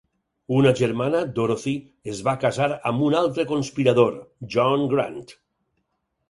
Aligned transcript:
Una 0.59 0.69
germana, 0.77 1.19
Dorothy, 1.39 1.73
es 2.13 2.21
va 2.29 2.33
casar 2.45 2.69
amb 2.93 3.05
un 3.09 3.19
altre 3.21 3.47
conspirador, 3.53 4.17
John 4.57 4.89
Grant. 4.95 5.21